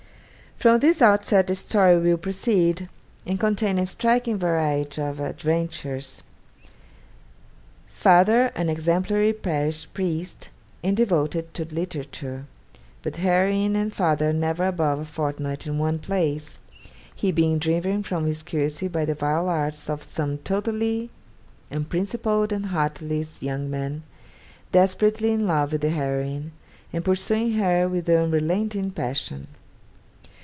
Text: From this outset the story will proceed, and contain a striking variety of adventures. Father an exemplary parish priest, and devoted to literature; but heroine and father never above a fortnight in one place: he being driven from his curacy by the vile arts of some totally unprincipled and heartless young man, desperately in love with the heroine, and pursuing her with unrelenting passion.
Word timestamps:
From 0.61 0.77
this 0.79 1.01
outset 1.01 1.47
the 1.47 1.55
story 1.55 1.97
will 1.97 2.17
proceed, 2.19 2.87
and 3.25 3.39
contain 3.39 3.79
a 3.79 3.85
striking 3.87 4.37
variety 4.37 5.01
of 5.01 5.19
adventures. 5.19 6.21
Father 7.87 8.51
an 8.55 8.69
exemplary 8.69 9.33
parish 9.33 9.89
priest, 9.91 10.51
and 10.83 10.95
devoted 10.95 11.51
to 11.55 11.65
literature; 11.65 12.45
but 13.01 13.15
heroine 13.17 13.75
and 13.75 13.91
father 13.91 14.31
never 14.31 14.67
above 14.67 14.99
a 14.99 15.05
fortnight 15.05 15.65
in 15.65 15.79
one 15.79 15.97
place: 15.97 16.59
he 17.15 17.31
being 17.31 17.57
driven 17.57 18.03
from 18.03 18.27
his 18.27 18.43
curacy 18.43 18.87
by 18.87 19.03
the 19.03 19.15
vile 19.15 19.49
arts 19.49 19.89
of 19.89 20.03
some 20.03 20.37
totally 20.37 21.09
unprincipled 21.71 22.53
and 22.53 22.67
heartless 22.67 23.41
young 23.41 23.67
man, 23.67 24.03
desperately 24.71 25.31
in 25.31 25.47
love 25.47 25.71
with 25.71 25.81
the 25.81 25.89
heroine, 25.89 26.51
and 26.93 27.03
pursuing 27.03 27.53
her 27.53 27.89
with 27.89 28.07
unrelenting 28.07 28.91
passion. 28.91 29.47